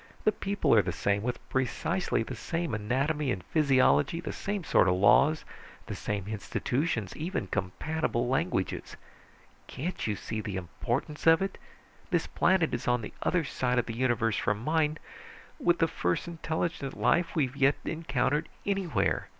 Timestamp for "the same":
0.81-1.21, 2.23-2.73, 4.19-4.63, 5.85-6.25